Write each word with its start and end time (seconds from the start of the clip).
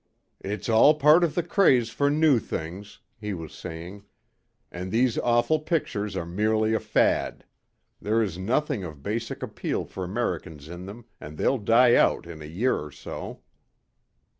"It's 0.39 0.67
all 0.67 0.95
part 0.95 1.23
of 1.23 1.35
the 1.35 1.43
craze 1.43 1.91
for 1.91 2.09
new 2.09 2.39
things," 2.39 3.01
he 3.19 3.35
was 3.35 3.53
saying, 3.53 4.03
"and 4.71 4.91
these 4.91 5.19
awful 5.19 5.59
pictures 5.59 6.15
are 6.17 6.25
merely 6.25 6.73
a 6.73 6.79
fad. 6.79 7.45
There 8.01 8.23
is 8.23 8.35
nothing 8.39 8.83
of 8.83 9.03
basic 9.03 9.43
appeal 9.43 9.85
for 9.85 10.03
Americans 10.03 10.67
in 10.69 10.87
them 10.87 11.05
and 11.19 11.37
they'll 11.37 11.59
die 11.59 11.93
out 11.93 12.25
in 12.25 12.41
a 12.41 12.45
year 12.45 12.79
or 12.79 12.89
so." 12.89 13.41